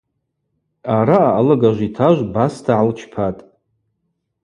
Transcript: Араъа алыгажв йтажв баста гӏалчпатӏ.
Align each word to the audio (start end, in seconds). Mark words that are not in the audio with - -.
Араъа 0.95 1.31
алыгажв 1.37 1.81
йтажв 1.87 2.25
баста 2.33 2.73
гӏалчпатӏ. 2.77 3.41